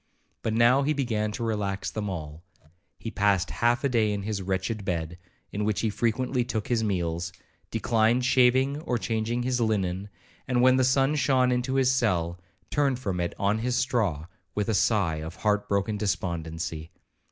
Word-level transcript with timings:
But 0.41 0.55
now 0.55 0.81
he 0.81 0.93
began 0.93 1.31
to 1.33 1.43
relax 1.43 1.91
them 1.91 2.09
all. 2.09 2.41
He 2.97 3.11
passed 3.11 3.51
half 3.51 3.83
the 3.83 3.89
day 3.89 4.11
in 4.11 4.23
his 4.23 4.41
wretched 4.41 4.83
bed, 4.83 5.19
in 5.51 5.63
which 5.63 5.81
he 5.81 5.91
frequently 5.91 6.43
took 6.43 6.69
his 6.69 6.83
meals, 6.83 7.31
declined 7.69 8.25
shaving 8.25 8.81
or 8.81 8.97
changing 8.97 9.43
his 9.43 9.61
linen, 9.61 10.09
and, 10.47 10.63
when 10.63 10.77
the 10.77 10.83
sun 10.83 11.13
shone 11.13 11.51
into 11.51 11.75
his 11.75 11.91
cell, 11.93 12.39
turned 12.71 12.97
from 12.97 13.19
it 13.19 13.35
on 13.37 13.59
his 13.59 13.75
straw 13.75 14.25
with 14.55 14.69
a 14.69 14.73
sigh 14.73 15.17
of 15.17 15.35
heart 15.35 15.69
broken 15.69 15.97
despondency. 15.97 16.89